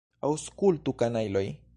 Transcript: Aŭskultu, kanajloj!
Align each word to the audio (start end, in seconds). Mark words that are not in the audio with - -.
Aŭskultu, 0.29 0.95
kanajloj! 1.03 1.47